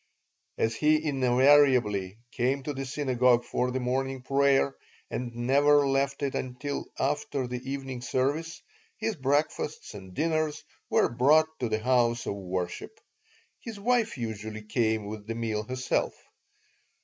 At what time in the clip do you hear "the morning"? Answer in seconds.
3.69-4.23